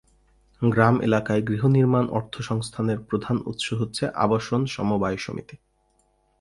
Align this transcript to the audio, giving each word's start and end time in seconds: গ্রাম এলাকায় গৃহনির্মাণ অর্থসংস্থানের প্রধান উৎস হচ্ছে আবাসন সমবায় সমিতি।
গ্রাম 0.61 0.95
এলাকায় 1.01 1.41
গৃহনির্মাণ 1.41 2.05
অর্থসংস্থানের 2.09 2.99
প্রধান 2.99 3.37
উৎস 3.45 3.67
হচ্ছে 3.73 4.03
আবাসন 4.15 4.61
সমবায় 4.65 5.17
সমিতি। 5.17 5.55